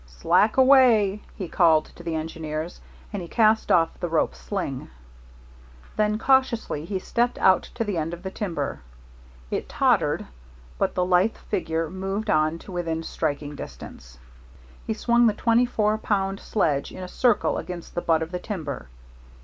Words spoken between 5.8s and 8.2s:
Then cautiously he stepped out to the end